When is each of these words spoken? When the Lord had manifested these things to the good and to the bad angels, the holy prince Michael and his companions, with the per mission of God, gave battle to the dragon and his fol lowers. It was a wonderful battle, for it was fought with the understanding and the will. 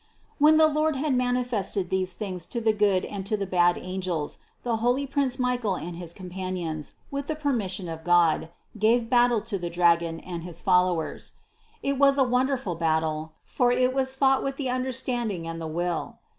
When 0.39 0.57
the 0.57 0.65
Lord 0.67 0.95
had 0.95 1.13
manifested 1.13 1.91
these 1.91 2.15
things 2.15 2.47
to 2.47 2.59
the 2.59 2.73
good 2.73 3.05
and 3.05 3.23
to 3.27 3.37
the 3.37 3.45
bad 3.45 3.77
angels, 3.77 4.39
the 4.63 4.77
holy 4.77 5.05
prince 5.05 5.37
Michael 5.37 5.75
and 5.75 5.95
his 5.95 6.11
companions, 6.11 6.93
with 7.11 7.27
the 7.27 7.35
per 7.35 7.53
mission 7.53 7.87
of 7.87 8.03
God, 8.03 8.49
gave 8.79 9.11
battle 9.11 9.41
to 9.41 9.59
the 9.59 9.69
dragon 9.69 10.19
and 10.21 10.41
his 10.41 10.59
fol 10.59 10.85
lowers. 10.85 11.33
It 11.83 11.99
was 11.99 12.17
a 12.17 12.23
wonderful 12.23 12.73
battle, 12.73 13.33
for 13.43 13.71
it 13.71 13.93
was 13.93 14.15
fought 14.15 14.41
with 14.41 14.55
the 14.55 14.71
understanding 14.71 15.47
and 15.47 15.61
the 15.61 15.67
will. 15.67 16.17